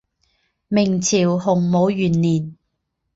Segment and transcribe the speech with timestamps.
[0.67, 2.57] 明朝洪武元年。